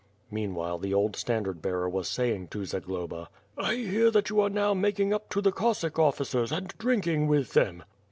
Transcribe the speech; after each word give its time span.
Meanwhile 0.31 0.79
the 0.79 0.95
old 0.95 1.15
standard 1.15 1.61
bearer 1.61 1.87
was 1.87 2.07
saying 2.09 2.47
to 2.47 2.65
Zagloba: 2.65 3.29
"I 3.55 3.75
hear 3.75 4.09
that 4.09 4.31
you 4.31 4.41
are 4.41 4.49
now 4.49 4.73
making 4.73 5.13
up 5.13 5.29
to 5.29 5.41
the 5.41 5.51
Cossack 5.51 5.99
officers 5.99 6.51
and 6.51 6.73
drinking 6.79 7.27
with 7.27 7.53
them." 7.53 7.83